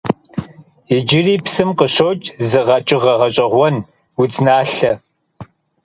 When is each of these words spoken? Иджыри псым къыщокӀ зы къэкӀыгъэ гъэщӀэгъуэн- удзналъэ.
Иджыри 0.95 1.35
псым 1.43 1.69
къыщокӀ 1.77 2.27
зы 2.49 2.61
къэкӀыгъэ 2.67 3.13
гъэщӀэгъуэн- 3.19 3.75
удзналъэ. 4.21 4.93